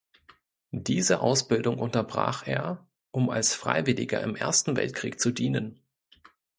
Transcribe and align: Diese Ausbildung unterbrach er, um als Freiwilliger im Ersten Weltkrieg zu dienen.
Diese 0.73 1.19
Ausbildung 1.21 1.77
unterbrach 1.77 2.47
er, 2.47 2.87
um 3.11 3.29
als 3.29 3.53
Freiwilliger 3.53 4.19
im 4.23 4.35
Ersten 4.35 4.75
Weltkrieg 4.75 5.19
zu 5.19 5.29
dienen. 5.29 5.79